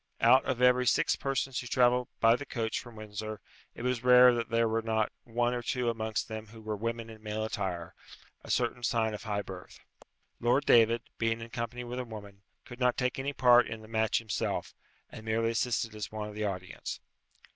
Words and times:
Out 0.19 0.43
of 0.45 0.63
every 0.63 0.87
six 0.87 1.15
persons 1.15 1.59
who 1.59 1.67
travelled 1.67 2.07
by 2.19 2.35
the 2.35 2.43
coach 2.43 2.79
from 2.79 2.95
Windsor, 2.95 3.39
it 3.75 3.83
was 3.83 4.03
rare 4.03 4.33
that 4.33 4.49
there 4.49 4.67
were 4.67 4.81
not 4.81 5.11
one 5.25 5.53
or 5.53 5.61
two 5.61 5.91
amongst 5.91 6.27
them 6.27 6.47
who 6.47 6.59
were 6.59 6.75
women 6.75 7.07
in 7.07 7.21
male 7.21 7.43
attire; 7.45 7.93
a 8.43 8.49
certain 8.49 8.81
sign 8.81 9.13
of 9.13 9.21
high 9.25 9.43
birth. 9.43 9.79
Lord 10.39 10.65
David, 10.65 11.03
being 11.19 11.39
in 11.39 11.51
company 11.51 11.83
with 11.83 11.99
a 11.99 12.03
woman, 12.03 12.41
could 12.65 12.79
not 12.79 12.97
take 12.97 13.19
any 13.19 13.31
part 13.31 13.67
in 13.67 13.83
the 13.83 13.87
match 13.87 14.17
himself, 14.17 14.73
and 15.11 15.23
merely 15.23 15.51
assisted 15.51 15.93
as 15.93 16.11
one 16.11 16.27
of 16.27 16.33
the 16.33 16.45
audience. 16.45 16.99